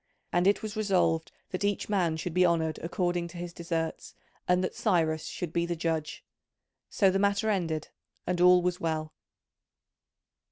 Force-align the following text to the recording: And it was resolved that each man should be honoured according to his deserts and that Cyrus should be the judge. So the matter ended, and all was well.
And 0.33 0.47
it 0.47 0.63
was 0.63 0.75
resolved 0.75 1.31
that 1.51 1.63
each 1.63 1.87
man 1.87 2.17
should 2.17 2.33
be 2.33 2.43
honoured 2.43 2.79
according 2.79 3.27
to 3.27 3.37
his 3.37 3.53
deserts 3.53 4.15
and 4.47 4.63
that 4.63 4.73
Cyrus 4.73 5.25
should 5.27 5.53
be 5.53 5.67
the 5.67 5.75
judge. 5.75 6.23
So 6.89 7.11
the 7.11 7.19
matter 7.19 7.51
ended, 7.51 7.89
and 8.25 8.41
all 8.41 8.63
was 8.63 8.79
well. 8.79 9.13